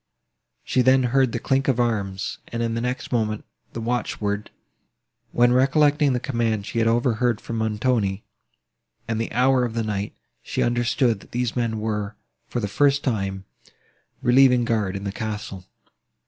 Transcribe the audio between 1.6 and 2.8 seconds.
of arms, and, in